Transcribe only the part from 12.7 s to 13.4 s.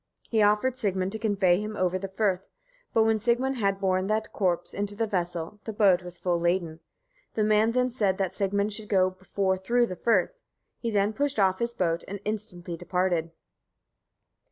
departed.